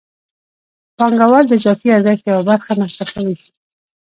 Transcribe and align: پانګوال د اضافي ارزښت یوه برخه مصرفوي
پانګوال 0.97 1.45
د 1.47 1.51
اضافي 1.59 1.87
ارزښت 1.97 2.23
یوه 2.29 2.43
برخه 2.49 2.71
مصرفوي 2.81 3.37